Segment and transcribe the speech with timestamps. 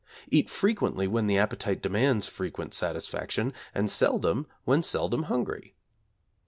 [0.31, 5.75] Eat frequently when the appetite demands frequent satisfaction, and seldom when seldom hungry.